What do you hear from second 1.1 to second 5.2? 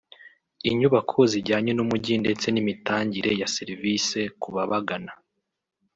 zijyanye n’umujyi ndetse n’imitangire ya service ku babagana